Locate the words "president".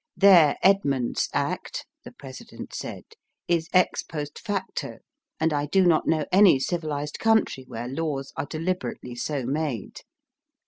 2.11-2.73